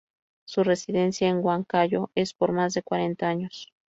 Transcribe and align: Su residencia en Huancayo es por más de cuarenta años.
Su 0.45 0.63
residencia 0.63 1.27
en 1.29 1.41
Huancayo 1.45 2.09
es 2.15 2.33
por 2.33 2.53
más 2.53 2.73
de 2.73 2.81
cuarenta 2.81 3.27
años. 3.29 3.71